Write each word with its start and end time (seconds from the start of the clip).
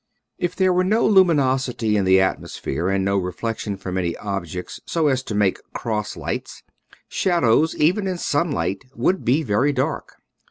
If 0.39 0.55
there 0.55 0.73
were 0.73 0.83
no 0.83 1.05
luminosity 1.05 1.95
in 1.95 2.05
the 2.05 2.17
atmos 2.17 2.59
phere 2.59 2.89
and 2.89 3.05
no 3.05 3.19
reflection 3.19 3.77
from 3.77 3.99
any 3.99 4.17
objects 4.17 4.79
so 4.87 5.05
as 5.09 5.21
to 5.21 5.35
make 5.35 5.59
cross 5.73 6.17
lights, 6.17 6.63
shadows 7.07 7.75
even 7.75 8.07
in 8.07 8.17
sun 8.17 8.51
light 8.51 8.83
would 8.95 9.23
be 9.23 9.43
very 9.43 9.71
dark. 9.71 10.13